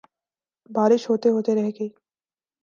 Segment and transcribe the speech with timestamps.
[0.69, 1.89] بارش ہوتے ہوتے رہ گئی